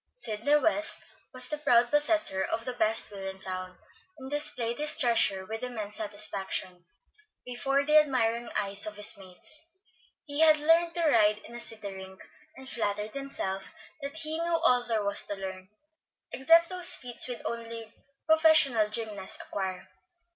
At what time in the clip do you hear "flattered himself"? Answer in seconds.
12.67-13.75